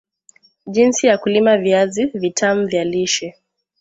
[0.67, 3.37] jinsi ya kulima viazi vitam vya lishe